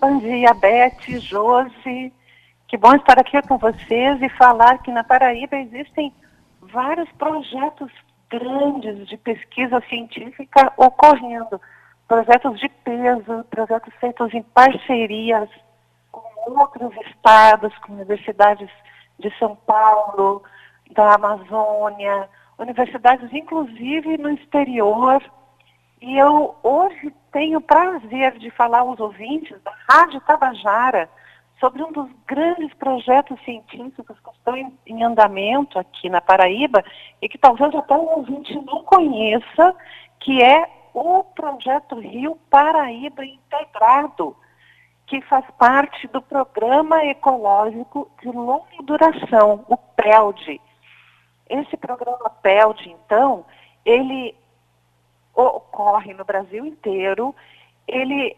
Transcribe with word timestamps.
Bom 0.00 0.18
dia, 0.18 0.54
Beth, 0.54 1.20
Josi. 1.20 2.10
Que 2.66 2.78
bom 2.78 2.94
estar 2.94 3.18
aqui 3.18 3.40
com 3.42 3.58
vocês 3.58 4.22
e 4.22 4.30
falar 4.30 4.78
que 4.78 4.90
na 4.90 5.04
Paraíba 5.04 5.56
existem 5.56 6.10
vários 6.62 7.06
projetos 7.12 7.92
grandes 8.30 9.06
de 9.08 9.18
pesquisa 9.18 9.78
científica 9.90 10.72
ocorrendo. 10.78 11.60
Projetos 12.08 12.58
de 12.58 12.70
peso, 12.82 13.44
projetos 13.50 13.92
feitos 14.00 14.32
em 14.32 14.42
parcerias 14.42 15.50
com 16.10 16.22
outros 16.58 16.94
estados, 17.06 17.76
com 17.80 17.92
universidades 17.92 18.70
de 19.18 19.30
São 19.38 19.54
Paulo, 19.54 20.42
da 20.92 21.16
Amazônia, 21.16 22.26
universidades 22.58 23.30
inclusive 23.34 24.16
no 24.16 24.30
exterior. 24.30 25.22
E 26.00 26.16
eu 26.16 26.56
hoje 26.62 27.12
tenho 27.30 27.58
o 27.58 27.62
prazer 27.62 28.38
de 28.38 28.50
falar 28.50 28.80
aos 28.80 28.98
ouvintes 28.98 29.60
da 29.62 29.72
Rádio 29.88 30.20
Tabajara 30.22 31.10
sobre 31.58 31.82
um 31.82 31.92
dos 31.92 32.10
grandes 32.26 32.72
projetos 32.74 33.38
científicos 33.44 34.18
que 34.18 34.30
estão 34.30 34.56
em, 34.56 34.78
em, 34.86 35.04
andamento 35.04 35.78
aqui 35.78 36.08
na 36.08 36.20
Paraíba 36.20 36.82
e 37.20 37.28
que 37.28 37.36
talvez 37.36 37.74
até 37.74 37.94
o 37.94 38.18
ouvinte 38.18 38.54
não 38.64 38.82
conheça, 38.82 39.76
que 40.20 40.42
é 40.42 40.66
o 40.94 41.22
projeto 41.22 42.00
Rio 42.00 42.36
Paraíba 42.48 43.24
Integrado, 43.24 44.34
que 45.06 45.20
faz 45.22 45.44
parte 45.58 46.08
do 46.08 46.22
Programa 46.22 47.04
Ecológico 47.04 48.10
de 48.22 48.28
Longa 48.28 48.64
Duração, 48.82 49.64
o 49.68 49.76
PELD. 49.76 50.60
Esse 51.48 51.76
programa 51.76 52.30
PELD, 52.42 52.90
então, 52.90 53.44
ele 53.84 54.34
ocorre 55.34 56.14
no 56.14 56.24
Brasil 56.24 56.64
inteiro, 56.64 57.34
ele 57.86 58.36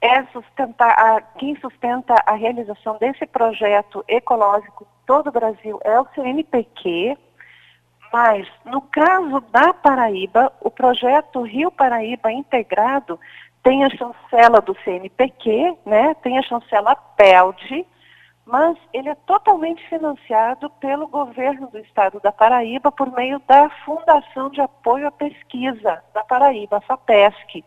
é 0.00 0.24
sustentar, 0.26 1.34
quem 1.38 1.56
sustenta 1.56 2.14
a 2.24 2.34
realização 2.34 2.96
desse 2.98 3.26
projeto 3.26 4.04
ecológico 4.06 4.86
todo 5.06 5.28
o 5.28 5.32
Brasil 5.32 5.80
é 5.84 5.98
o 5.98 6.06
CNPq, 6.14 7.16
mas 8.12 8.46
no 8.64 8.80
caso 8.82 9.40
da 9.50 9.74
Paraíba, 9.74 10.52
o 10.60 10.70
projeto 10.70 11.42
Rio 11.42 11.70
Paraíba 11.70 12.30
Integrado 12.30 13.18
tem 13.62 13.84
a 13.84 13.90
chancela 13.90 14.60
do 14.60 14.76
CNPq, 14.84 15.76
né, 15.84 16.14
tem 16.22 16.38
a 16.38 16.42
chancela 16.42 16.94
PELD, 16.94 17.86
mas 18.48 18.78
ele 18.94 19.10
é 19.10 19.14
totalmente 19.14 19.86
financiado 19.90 20.70
pelo 20.80 21.06
governo 21.06 21.68
do 21.68 21.78
estado 21.78 22.18
da 22.18 22.32
Paraíba 22.32 22.90
por 22.90 23.12
meio 23.12 23.38
da 23.40 23.68
Fundação 23.84 24.48
de 24.48 24.58
Apoio 24.58 25.06
à 25.06 25.10
Pesquisa 25.10 26.02
da 26.14 26.24
Paraíba, 26.24 26.78
a 26.78 26.80
FAPESC. 26.80 27.62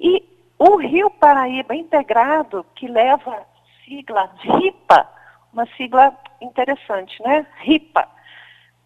E 0.00 0.24
o 0.58 0.76
Rio 0.78 1.08
Paraíba 1.08 1.76
integrado, 1.76 2.66
que 2.74 2.88
leva 2.88 3.46
sigla 3.84 4.32
RIPA, 4.40 5.08
uma 5.52 5.64
sigla 5.76 6.12
interessante, 6.40 7.22
né? 7.22 7.46
RIPA. 7.58 8.08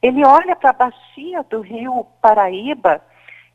Ele 0.02 0.22
olha 0.26 0.54
para 0.54 0.70
a 0.70 0.74
bacia 0.74 1.42
do 1.44 1.62
Rio 1.62 2.06
Paraíba, 2.20 3.02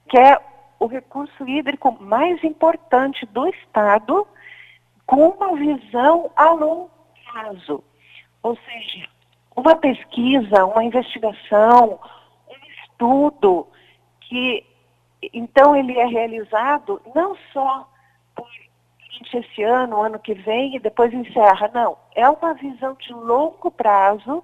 que 0.09 0.17
é 0.17 0.41
o 0.79 0.87
recurso 0.87 1.47
hídrico 1.47 1.95
mais 2.01 2.43
importante 2.43 3.27
do 3.27 3.47
Estado, 3.47 4.27
com 5.05 5.29
uma 5.29 5.55
visão 5.55 6.31
a 6.35 6.49
longo 6.49 6.96
prazo. 7.31 7.83
Ou 8.43 8.55
seja, 8.57 9.07
uma 9.55 9.75
pesquisa, 9.75 10.65
uma 10.65 10.83
investigação, 10.83 11.99
um 12.47 12.83
estudo 12.83 13.67
que 14.21 14.65
então 15.33 15.75
ele 15.75 15.97
é 15.97 16.05
realizado 16.05 17.01
não 17.15 17.35
só 17.51 17.89
durante 18.35 19.37
esse 19.37 19.63
ano, 19.63 20.01
ano 20.01 20.19
que 20.19 20.33
vem 20.33 20.75
e 20.75 20.79
depois 20.79 21.11
encerra. 21.13 21.69
Não, 21.73 21.97
é 22.15 22.29
uma 22.29 22.53
visão 22.53 22.93
de 22.95 23.11
longo 23.13 23.71
prazo 23.71 24.43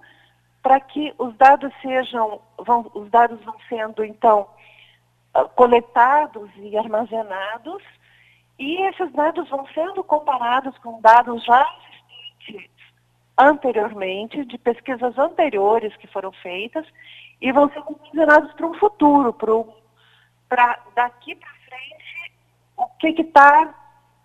para 0.61 0.79
que 0.79 1.13
os 1.17 1.35
dados 1.35 1.71
sejam, 1.81 2.41
vão, 2.57 2.89
os 2.93 3.09
dados 3.09 3.39
vão 3.43 3.55
sendo 3.69 4.03
então 4.03 4.47
ah, 5.33 5.43
coletados 5.45 6.49
e 6.55 6.75
armazenados 6.77 7.83
e 8.57 8.81
esses 8.87 9.11
dados 9.11 9.49
vão 9.49 9.67
sendo 9.73 10.03
comparados 10.03 10.77
com 10.79 11.01
dados 11.01 11.43
já 11.43 11.67
existentes 12.47 12.72
anteriormente, 13.37 14.45
de 14.45 14.57
pesquisas 14.57 15.17
anteriores 15.17 15.95
que 15.97 16.07
foram 16.07 16.31
feitas, 16.31 16.85
e 17.41 17.51
vão 17.51 17.69
ser 17.69 17.79
armazenados 17.79 18.53
para 18.53 18.67
um 18.67 18.73
futuro, 18.75 19.33
para 19.33 20.79
daqui 20.95 21.35
para 21.35 21.49
frente, 21.67 22.31
o 22.77 22.85
que 22.99 23.21
está 23.21 23.73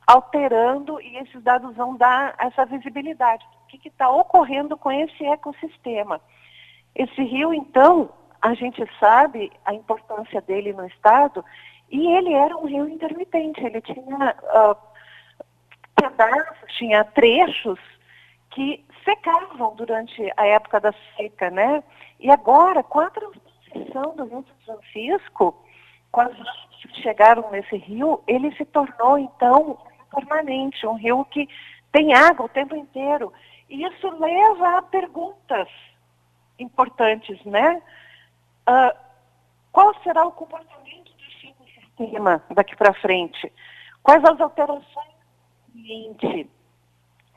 alterando 0.07 1.01
e 1.03 1.19
esses 1.19 1.43
dados 1.43 1.77
vão 1.77 1.97
dar 1.97 2.35
essa 2.39 2.65
visibilidade. 2.65 3.45
O 3.65 3.67
que 3.67 3.89
está 3.89 4.09
ocorrendo 4.09 4.77
com 4.77 4.91
esse 4.91 5.25
ecossistema? 5.27 6.21
Esse 6.95 7.23
rio, 7.23 7.53
então, 7.53 8.11
a 8.41 8.55
gente 8.55 8.83
sabe 8.99 9.53
a 9.65 9.75
importância 9.75 10.41
dele 10.41 10.73
no 10.73 10.87
estado 10.87 11.45
e 11.91 12.07
ele 12.07 12.33
era 12.33 12.57
um 12.57 12.67
rio 12.67 12.89
intermitente. 12.89 13.63
Ele 13.63 13.81
tinha 13.81 14.35
uh, 14.55 14.77
pedaços, 15.95 16.73
tinha 16.77 17.05
trechos 17.05 17.79
que 18.51 18.85
secavam 19.09 19.75
durante 19.75 20.31
a 20.37 20.47
época 20.47 20.81
da 20.81 20.93
seca, 21.17 21.51
né? 21.51 21.83
E 22.21 22.31
agora, 22.31 22.83
com 22.83 23.01
a 23.01 23.11
transição 23.11 24.15
do 24.17 24.25
Rio 24.25 24.45
São 24.67 24.77
Francisco, 24.77 25.65
com 26.13 26.21
as 26.21 26.37
que 26.83 27.03
chegaram 27.03 27.51
nesse 27.51 27.77
rio, 27.77 28.23
ele 28.27 28.55
se 28.57 28.65
tornou, 28.67 29.19
então, 29.19 29.79
permanente, 30.15 30.87
um 30.87 30.95
rio 30.95 31.25
que 31.25 31.49
tem 31.91 32.13
água 32.15 32.47
o 32.47 32.51
tempo 32.51 32.77
inteiro. 32.77 33.33
E 33.69 33.85
isso 33.85 34.09
leva 34.19 34.79
a 34.79 34.83
perguntas 34.83 35.69
importantes, 36.59 37.43
né? 37.45 37.83
Uh, 38.69 38.97
qual 39.73 39.95
será 40.03 40.27
o 40.27 40.33
comportamento 40.33 41.13
desse 41.17 41.55
sistema 41.75 42.43
daqui 42.51 42.77
para 42.77 42.95
frente? 42.95 43.53
Quais 44.03 44.23
as 44.25 44.41
alterações 44.41 45.15
do 45.69 45.79
ambiente 45.79 46.51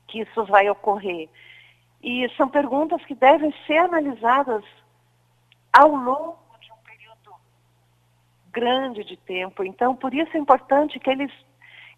que 0.08 0.22
isso 0.22 0.46
vai 0.46 0.70
ocorrer? 0.70 1.30
E 2.04 2.28
são 2.36 2.50
perguntas 2.50 3.04
que 3.06 3.16
devem 3.16 3.54
ser 3.66 3.78
analisadas 3.78 4.64
ao 5.72 5.90
longo 5.90 6.40
de 6.60 6.72
um 6.72 6.78
período 6.78 7.36
grande 8.52 9.04
de 9.04 9.18
tempo. 9.18 9.64
Então, 9.64 9.96
por 9.96 10.14
isso 10.14 10.36
é 10.36 10.40
importante 10.40 11.00
que 11.00 11.10
eles 11.10 11.32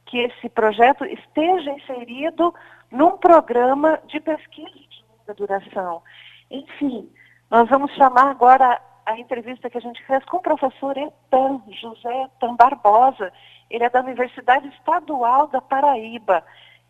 que 0.06 0.18
esse 0.18 0.50
projeto 0.50 1.06
esteja 1.06 1.72
inserido 1.72 2.54
num 2.92 3.18
programa 3.18 4.00
de 4.06 4.20
pesquisa 4.20 4.70
de 4.70 5.06
longa 5.10 5.34
duração. 5.34 6.04
Enfim, 6.52 7.10
nós 7.50 7.70
vamos 7.70 7.92
chamar 7.96 8.30
agora 8.30 8.82
a 9.06 9.18
entrevista 9.18 9.70
que 9.70 9.78
a 9.78 9.82
gente 9.82 10.04
fez 10.06 10.24
com 10.26 10.38
o 10.38 10.42
professor 10.42 10.98
Etan, 10.98 11.62
José 11.82 12.24
Etan 12.24 12.56
Barbosa. 12.56 13.32
Ele 13.70 13.84
é 13.84 13.90
da 13.90 14.02
Universidade 14.02 14.68
Estadual 14.70 15.48
da 15.48 15.62
Paraíba 15.62 16.44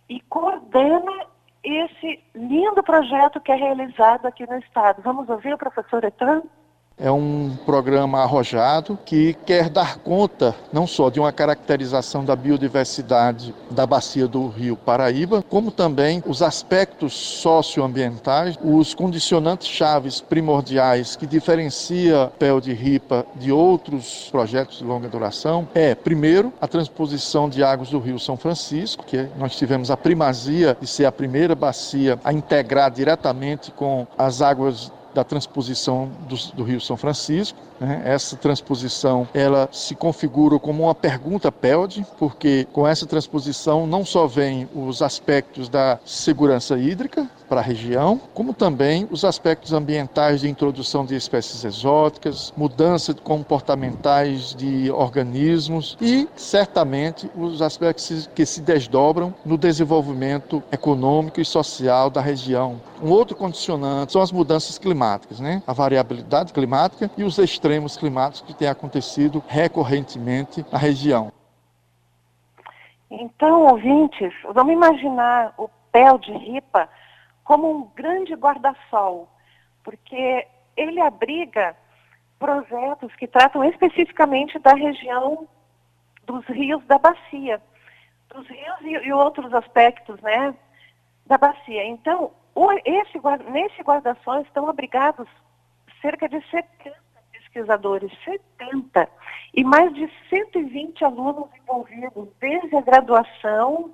e 0.10 0.20
coordena 0.22 1.28
esse 1.64 2.20
lindo 2.36 2.84
projeto 2.84 3.40
que 3.40 3.52
é 3.52 3.56
realizado 3.56 4.26
aqui 4.26 4.46
no 4.46 4.58
estado. 4.58 5.02
Vamos 5.02 5.30
ouvir 5.30 5.54
o 5.54 5.58
professor 5.58 6.04
Etan? 6.04 6.44
É 6.98 7.12
um 7.12 7.58
programa 7.66 8.20
arrojado 8.20 8.98
que 9.04 9.34
quer 9.46 9.68
dar 9.68 9.98
conta 9.98 10.56
não 10.72 10.86
só 10.86 11.10
de 11.10 11.20
uma 11.20 11.32
caracterização 11.32 12.24
da 12.24 12.36
biodiversidade 12.36 13.54
da 13.72 13.86
bacia 13.86 14.28
do 14.28 14.48
Rio 14.48 14.78
Paraíba, 14.78 15.44
como 15.50 15.72
também 15.72 16.24
os 16.26 16.44
aspectos 16.44 17.14
socioambientais, 17.14 18.58
os 18.64 18.94
condicionantes 18.94 19.68
chaves 19.68 20.22
primordiais 20.22 21.16
que 21.16 21.26
diferencia 21.26 22.32
Pel 22.38 22.62
de 22.62 22.74
Ripa 22.74 23.26
de 23.36 23.52
outros 23.52 24.30
projetos 24.32 24.78
de 24.78 24.84
longa 24.84 25.10
duração 25.10 25.68
é, 25.74 25.96
primeiro, 25.96 26.54
a 26.62 26.68
transposição 26.68 27.50
de 27.50 27.64
águas 27.64 27.90
do 27.90 28.00
Rio 28.00 28.20
São 28.20 28.38
Francisco, 28.38 29.04
que 29.04 29.28
nós 29.38 29.56
tivemos 29.56 29.90
a 29.90 29.98
primazia 29.98 30.78
de 30.80 30.88
ser 30.88 31.06
a 31.06 31.12
primeira 31.12 31.56
bacia 31.56 32.20
a 32.24 32.32
integrar 32.32 32.92
diretamente 32.92 33.72
com 33.72 34.06
as 34.18 34.42
águas 34.42 34.92
da 35.14 35.24
transposição 35.24 36.10
do, 36.28 36.36
do 36.56 36.64
Rio 36.64 36.82
São 36.82 36.98
Francisco. 36.98 37.58
Né? 37.80 38.02
Essa 38.06 38.36
transposição 38.36 39.28
ela 39.34 39.70
se 39.72 39.96
configura 39.96 40.58
como 40.60 40.84
uma 40.84 40.96
pergunta 40.96 41.52
PELD, 41.52 42.06
porque 42.18 42.68
com 42.72 42.88
essa 42.88 43.06
transposição 43.06 43.86
não 43.86 44.06
só 44.06 44.28
vem 44.28 44.68
os 44.74 45.02
aspectos 45.02 45.70
da 45.70 46.00
segurança 46.06 46.78
hídrica, 46.78 47.30
para 47.54 47.62
a 47.62 47.64
região, 47.64 48.20
como 48.34 48.52
também 48.52 49.08
os 49.12 49.24
aspectos 49.24 49.74
ambientais 49.74 50.42
de 50.42 50.50
introdução 50.50 51.06
de 51.06 51.16
espécies 51.16 51.64
exóticas, 51.64 52.52
mudança 52.58 53.14
comportamentais 53.14 54.56
de 54.56 54.90
organismos 54.90 55.96
e, 56.02 56.28
certamente, 56.36 57.30
os 57.36 57.62
aspectos 57.62 58.28
que 58.34 58.44
se 58.44 58.60
desdobram 58.60 59.32
no 59.46 59.56
desenvolvimento 59.56 60.64
econômico 60.72 61.40
e 61.40 61.46
social 61.46 62.10
da 62.10 62.22
região. 62.22 62.82
Um 63.04 63.12
outro 63.12 63.38
condicionante 63.38 64.14
são 64.14 64.22
as 64.24 64.32
mudanças 64.32 64.80
climáticas, 64.80 65.40
né? 65.40 65.62
a 65.68 65.74
variabilidade 65.74 66.54
climática 66.54 67.12
e 67.16 67.24
os 67.24 67.38
extremos 67.38 67.96
climáticos 67.96 68.42
que 68.42 68.58
têm 68.58 68.68
acontecido 68.68 69.44
recorrentemente 69.48 70.66
na 70.72 70.80
região. 70.80 71.32
Então, 73.12 73.68
ouvintes, 73.68 74.34
vamos 74.56 74.74
imaginar 74.74 75.54
o 75.56 75.70
Pel 75.92 76.18
de 76.18 76.32
Ripa 76.32 76.90
como 77.44 77.70
um 77.70 77.86
grande 77.96 78.34
guarda-sol, 78.34 79.30
porque 79.84 80.48
ele 80.76 81.02
abriga 81.02 81.76
projetos 82.40 83.14
que 83.16 83.28
tratam 83.28 83.64
especificamente 83.64 84.58
da 84.60 84.74
região 84.74 85.48
dos 86.26 86.46
rios 86.46 86.84
da 86.86 86.98
bacia, 86.98 87.62
dos 88.30 88.48
rios 88.48 88.82
e, 88.82 89.08
e 89.08 89.14
outros 89.14 89.54
aspectos, 89.54 90.20
né, 90.22 90.54
da 91.26 91.38
bacia. 91.38 91.86
Então, 91.86 92.32
o, 92.56 92.72
esse, 92.86 93.20
nesse 93.52 93.82
guarda-sol 93.82 94.42
estão 94.42 94.68
abrigados 94.68 95.28
cerca 96.02 96.28
de 96.28 96.42
70 96.50 96.96
pesquisadores, 97.32 98.12
70, 98.26 99.10
e 99.54 99.64
mais 99.64 99.94
de 99.94 100.12
120 100.30 101.04
alunos 101.06 101.50
envolvidos 101.62 102.28
desde 102.40 102.76
a 102.76 102.82
graduação, 102.82 103.94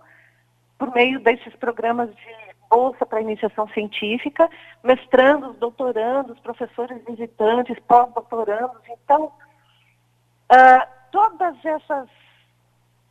por 0.78 0.94
meio 0.94 1.20
desses 1.20 1.56
programas 1.58 2.10
de 2.16 2.49
bolsa 2.70 3.06
para 3.06 3.22
iniciação 3.22 3.68
científica, 3.70 4.50
mestrandos, 4.84 5.58
doutorandos, 5.58 6.40
professores 6.40 7.04
visitantes, 7.06 7.78
pós-doutorandos. 7.88 8.82
Então, 8.88 9.26
uh, 9.26 10.88
todas 11.12 11.56
essas, 11.66 12.08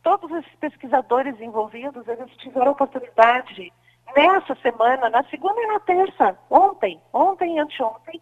todos 0.01 0.31
esses 0.31 0.55
pesquisadores 0.55 1.39
envolvidos, 1.41 2.07
eles 2.07 2.31
tiveram 2.37 2.71
oportunidade 2.71 3.73
nessa 4.15 4.55
semana, 4.55 5.09
na 5.09 5.23
segunda 5.25 5.61
e 5.61 5.67
na 5.67 5.79
terça, 5.81 6.37
ontem, 6.49 6.99
ontem 7.13 7.57
e 7.57 7.59
anteontem, 7.59 8.21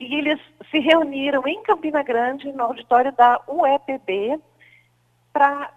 e 0.00 0.14
eles 0.14 0.40
se 0.70 0.78
reuniram 0.78 1.46
em 1.46 1.62
Campina 1.62 2.02
Grande, 2.02 2.52
no 2.52 2.64
auditório 2.64 3.12
da 3.12 3.40
UEPB, 3.48 4.40
para 5.32 5.72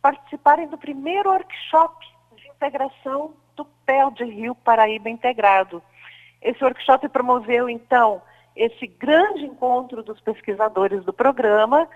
participarem 0.00 0.68
do 0.68 0.78
primeiro 0.78 1.30
workshop 1.30 2.06
de 2.36 2.48
integração 2.48 3.34
do 3.58 3.64
PEL 3.84 4.12
de 4.12 4.24
Rio 4.24 4.54
Paraíba 4.54 5.10
Integrado. 5.10 5.82
Esse 6.40 6.62
workshop 6.62 7.08
promoveu, 7.08 7.68
então, 7.68 8.22
esse 8.54 8.86
grande 8.86 9.44
encontro 9.44 10.02
dos 10.02 10.20
pesquisadores 10.20 11.04
do 11.04 11.12
programa. 11.12 11.88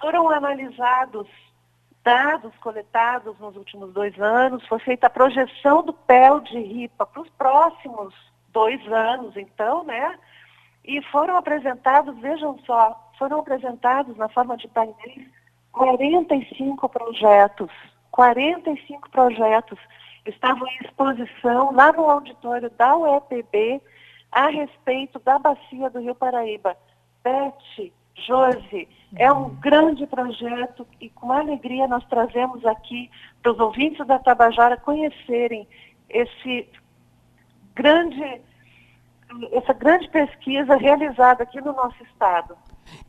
Foram 0.00 0.28
analisados 0.28 1.28
dados 2.02 2.52
coletados 2.58 3.38
nos 3.38 3.56
últimos 3.56 3.94
dois 3.94 4.20
anos, 4.20 4.66
foi 4.66 4.78
feita 4.80 5.06
a 5.06 5.10
projeção 5.10 5.82
do 5.82 5.92
PEL 5.92 6.40
de 6.40 6.58
RIPA 6.58 7.06
para 7.06 7.22
os 7.22 7.30
próximos 7.30 8.14
dois 8.48 8.86
anos, 8.88 9.34
então, 9.36 9.84
né? 9.84 10.18
E 10.84 11.00
foram 11.04 11.36
apresentados, 11.36 12.18
vejam 12.18 12.58
só, 12.66 13.10
foram 13.18 13.38
apresentados 13.38 14.14
na 14.18 14.28
forma 14.28 14.54
de 14.58 14.68
painéis 14.68 15.26
45 15.72 16.88
projetos. 16.90 17.70
45 18.10 19.10
projetos 19.10 19.78
estavam 20.26 20.66
em 20.68 20.86
exposição 20.86 21.72
lá 21.72 21.92
no 21.92 22.08
auditório 22.08 22.70
da 22.70 22.96
UEPB 22.96 23.80
a 24.32 24.48
respeito 24.48 25.18
da 25.20 25.38
bacia 25.38 25.90
do 25.90 26.00
Rio 26.00 26.14
Paraíba. 26.14 26.76
Beth, 27.22 27.92
Josi, 28.26 28.88
é 29.16 29.32
um 29.32 29.50
grande 29.56 30.06
projeto 30.06 30.86
e 31.00 31.08
com 31.08 31.32
alegria 31.32 31.86
nós 31.86 32.04
trazemos 32.06 32.64
aqui 32.64 33.10
para 33.42 33.52
os 33.52 33.60
ouvintes 33.60 34.04
da 34.06 34.18
Tabajara 34.18 34.76
conhecerem 34.76 35.66
esse 36.08 36.68
grande 37.74 38.42
essa 39.52 39.72
grande 39.72 40.08
pesquisa 40.10 40.76
realizada 40.76 41.42
aqui 41.42 41.60
no 41.60 41.72
nosso 41.72 42.00
estado. 42.04 42.56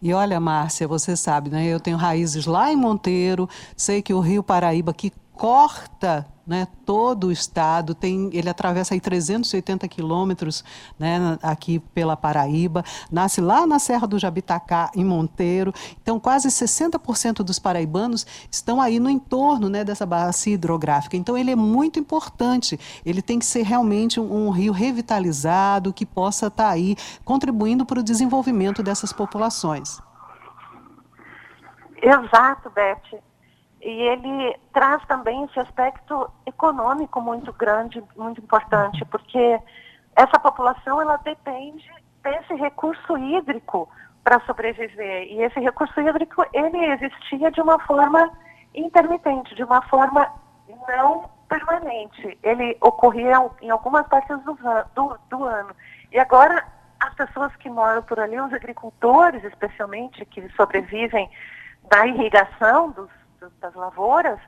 E 0.01 0.11
olha, 0.11 0.39
Márcia, 0.39 0.87
você 0.87 1.15
sabe, 1.15 1.51
né? 1.51 1.65
Eu 1.65 1.79
tenho 1.79 1.97
raízes 1.97 2.47
lá 2.47 2.71
em 2.71 2.75
Monteiro, 2.75 3.47
sei 3.75 4.01
que 4.01 4.13
o 4.13 4.19
Rio 4.19 4.41
Paraíba 4.41 4.91
que 4.91 5.11
corta 5.33 6.25
né, 6.45 6.67
todo 6.85 7.27
o 7.27 7.31
estado, 7.31 7.95
tem, 7.95 8.29
ele 8.33 8.49
atravessa 8.49 8.93
aí 8.93 9.01
380 9.01 9.87
quilômetros 9.87 10.63
né, 10.99 11.37
aqui 11.41 11.79
pela 11.79 12.15
Paraíba, 12.15 12.83
nasce 13.11 13.41
lá 13.41 13.65
na 13.65 13.79
Serra 13.79 14.05
do 14.05 14.19
Jabitacá, 14.19 14.91
em 14.95 15.03
Monteiro. 15.03 15.73
Então, 16.01 16.19
quase 16.19 16.47
60% 16.49 17.37
dos 17.37 17.57
paraibanos 17.57 18.25
estão 18.51 18.79
aí 18.79 18.99
no 18.99 19.09
entorno 19.09 19.69
né, 19.69 19.83
dessa 19.83 20.05
bacia 20.05 20.53
hidrográfica. 20.53 21.17
Então, 21.17 21.37
ele 21.37 21.51
é 21.51 21.55
muito 21.55 21.99
importante. 21.99 22.79
Ele 23.05 23.21
tem 23.21 23.39
que 23.39 23.45
ser 23.45 23.63
realmente 23.63 24.19
um, 24.19 24.47
um 24.47 24.49
rio 24.51 24.71
revitalizado, 24.71 25.93
que 25.93 26.05
possa 26.05 26.47
estar 26.47 26.65
tá 26.65 26.69
aí 26.69 26.95
contribuindo 27.23 27.85
para 27.85 27.99
o 27.99 28.03
desenvolvimento 28.03 28.83
dessas 28.83 29.11
populações. 29.11 29.99
Exato, 32.01 32.69
Beth 32.69 33.19
e 33.85 34.01
ele 34.01 34.59
traz 34.73 35.05
também 35.05 35.43
esse 35.43 35.59
aspecto 35.59 36.27
econômico 36.43 37.21
muito 37.21 37.53
grande, 37.53 38.03
muito 38.17 38.41
importante, 38.41 39.05
porque 39.05 39.59
essa 40.15 40.39
população 40.39 40.99
ela 40.99 41.17
depende 41.17 41.87
desse 42.23 42.55
recurso 42.55 43.15
hídrico 43.15 43.87
para 44.23 44.39
sobreviver. 44.47 45.31
E 45.31 45.43
esse 45.43 45.59
recurso 45.59 46.01
hídrico 46.01 46.43
ele 46.51 46.83
existia 46.93 47.51
de 47.51 47.61
uma 47.61 47.77
forma 47.77 48.31
intermitente, 48.73 49.53
de 49.53 49.63
uma 49.63 49.83
forma 49.83 50.33
não 50.87 51.29
permanente. 51.47 52.39
Ele 52.41 52.75
ocorria 52.81 53.37
em 53.61 53.69
algumas 53.69 54.07
partes 54.07 54.35
do, 54.39 54.57
do, 54.95 55.19
do 55.29 55.43
ano. 55.43 55.75
E 56.11 56.17
agora 56.17 56.65
as 56.99 57.13
pessoas 57.13 57.55
que 57.57 57.69
moram 57.69 58.01
por 58.01 58.19
ali, 58.19 58.39
os 58.41 58.51
agricultores 58.51 59.43
especialmente, 59.43 60.25
que 60.25 60.49
sobrevivem 60.55 61.29
da 61.87 62.07
irrigação 62.07 62.89
dos 62.89 63.24
das 63.59 63.73
lavouras 63.73 64.39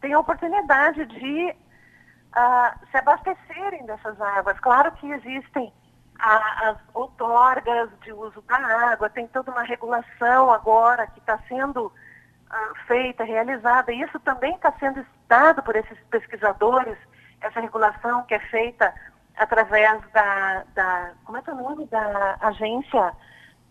têm 0.00 0.12
a 0.12 0.18
oportunidade 0.18 1.04
de 1.06 1.50
uh, 1.50 2.86
se 2.90 2.96
abastecerem 2.96 3.86
dessas 3.86 4.20
águas. 4.20 4.58
Claro 4.60 4.92
que 4.92 5.10
existem 5.10 5.72
a, 6.18 6.70
as 6.70 6.78
outorgas 6.92 7.90
de 8.02 8.12
uso 8.12 8.42
da 8.42 8.56
água, 8.90 9.10
tem 9.10 9.26
toda 9.28 9.50
uma 9.50 9.62
regulação 9.62 10.50
agora 10.50 11.06
que 11.08 11.20
está 11.20 11.38
sendo 11.48 11.86
uh, 11.86 12.74
feita, 12.86 13.24
realizada, 13.24 13.92
e 13.92 14.02
isso 14.02 14.18
também 14.20 14.54
está 14.54 14.72
sendo 14.78 15.00
estudado 15.00 15.62
por 15.62 15.76
esses 15.76 15.98
pesquisadores, 16.10 16.96
essa 17.40 17.60
regulação 17.60 18.22
que 18.24 18.34
é 18.34 18.40
feita 18.40 18.92
através 19.36 20.00
da, 20.12 20.64
da 20.74 21.10
como 21.24 21.38
é 21.38 21.42
que 21.42 21.50
é 21.50 21.52
o 21.52 21.56
nome 21.56 21.86
da 21.86 22.36
agência 22.40 23.12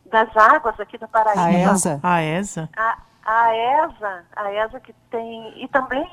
das 0.05 0.35
águas 0.35 0.79
aqui 0.79 0.97
do 0.97 1.07
Paraíba? 1.07 1.41
A 1.41 1.51
ESA. 1.51 1.99
A 2.03 2.21
ESA. 2.21 2.69
A, 2.75 2.97
a 3.25 3.55
ESA, 3.55 4.25
a 4.35 4.53
ESA 4.53 4.79
que 4.79 4.93
tem, 5.09 5.63
e 5.63 5.67
também 5.69 6.09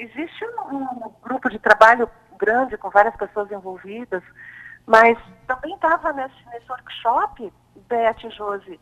existe 0.00 0.44
um, 0.70 0.76
um 0.76 1.12
grupo 1.22 1.48
de 1.48 1.58
trabalho 1.58 2.10
grande 2.38 2.76
com 2.76 2.90
várias 2.90 3.14
pessoas 3.16 3.50
envolvidas, 3.52 4.22
mas 4.86 5.16
também 5.46 5.74
estava 5.74 6.12
nesse, 6.12 6.34
nesse 6.50 6.68
workshop, 6.70 7.52
Beth 7.88 8.24
e 8.24 8.30
Josi, 8.30 8.80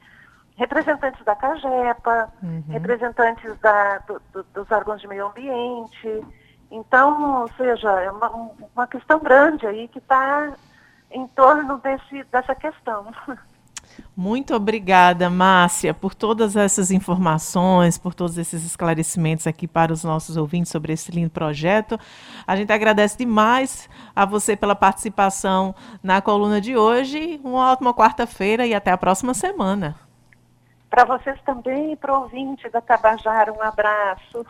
representantes 0.57 1.23
da 1.25 1.37
CAGEPA, 1.37 2.33
uhum. 2.43 2.65
representantes 2.69 3.59
da, 3.61 3.99
do, 3.99 4.21
do, 4.33 4.43
dos 4.45 4.71
órgãos 4.71 5.01
de 5.01 5.09
meio 5.09 5.27
ambiente. 5.27 6.25
Então, 6.71 7.43
ou 7.43 7.49
seja, 7.53 7.91
é 8.01 8.11
uma, 8.11 8.31
uma 8.75 8.87
questão 8.87 9.19
grande 9.19 9.67
aí 9.67 9.89
que 9.89 9.99
está 9.99 10.55
em 11.11 11.27
torno 11.29 11.79
desse, 11.79 12.25
dessa 12.25 12.55
questão. 12.55 13.13
Muito 14.17 14.55
obrigada, 14.55 15.31
Márcia, 15.31 15.95
por 15.95 16.15
todas 16.15 16.57
essas 16.57 16.91
informações, 16.91 17.97
por 17.97 18.15
todos 18.15 18.37
esses 18.39 18.65
esclarecimentos 18.65 19.47
aqui 19.47 19.67
para 19.67 19.93
os 19.93 20.05
nossos 20.05 20.37
ouvintes 20.37 20.71
sobre 20.71 20.93
esse 20.93 21.11
lindo 21.11 21.31
projeto. 21.31 21.99
A 22.47 22.57
gente 22.57 22.73
agradece 22.73 23.17
demais 23.19 23.89
a 24.15 24.25
você 24.25 24.57
pela 24.57 24.75
participação 24.75 25.75
na 26.03 26.21
coluna 26.21 26.61
de 26.61 26.77
hoje. 26.77 27.41
Uma 27.43 27.73
ótima 27.73 27.95
quarta-feira 27.95 28.67
e 28.67 28.75
até 28.75 28.91
a 28.91 28.99
próxima 28.99 29.35
semana. 29.35 29.97
Para 30.91 31.05
vocês 31.05 31.41
também 31.43 31.97
para 31.97 32.13
o 32.13 32.23
ouvinte 32.23 32.69
da 32.69 32.81
Tabajara, 32.81 33.53
um 33.53 33.63
abraço. 33.63 34.45